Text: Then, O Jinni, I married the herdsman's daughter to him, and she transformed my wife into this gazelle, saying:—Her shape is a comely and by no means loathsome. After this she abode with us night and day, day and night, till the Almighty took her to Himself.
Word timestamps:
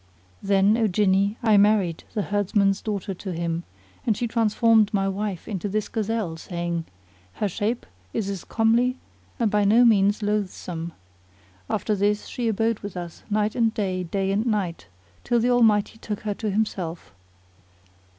Then, 0.41 0.77
O 0.77 0.87
Jinni, 0.87 1.35
I 1.43 1.57
married 1.57 2.05
the 2.15 2.23
herdsman's 2.23 2.81
daughter 2.81 3.13
to 3.13 3.33
him, 3.33 3.65
and 4.03 4.17
she 4.17 4.27
transformed 4.27 4.91
my 4.91 5.07
wife 5.07 5.47
into 5.47 5.69
this 5.69 5.87
gazelle, 5.89 6.37
saying:—Her 6.37 7.47
shape 7.47 7.85
is 8.11 8.27
a 8.27 8.43
comely 8.47 8.97
and 9.39 9.51
by 9.51 9.63
no 9.63 9.85
means 9.85 10.23
loathsome. 10.23 10.93
After 11.69 11.93
this 11.95 12.25
she 12.25 12.47
abode 12.47 12.79
with 12.79 12.97
us 12.97 13.21
night 13.29 13.53
and 13.53 13.75
day, 13.75 14.03
day 14.03 14.31
and 14.31 14.43
night, 14.47 14.87
till 15.23 15.39
the 15.39 15.51
Almighty 15.51 15.99
took 15.99 16.21
her 16.21 16.33
to 16.33 16.49
Himself. 16.49 17.13